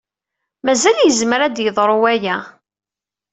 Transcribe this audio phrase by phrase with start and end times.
[0.65, 2.37] Mazal yezmer ad yeḍru waya.